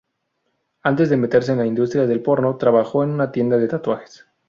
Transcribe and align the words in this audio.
Antes 0.81 1.11
de 1.11 1.17
meterse 1.17 1.51
en 1.51 1.59
la 1.59 1.67
industria 1.67 2.07
del 2.07 2.23
porno 2.23 2.57
trabajó 2.57 3.03
en 3.03 3.11
una 3.11 3.31
tienda 3.31 3.57
de 3.57 3.67
tatuajes. 3.67 4.25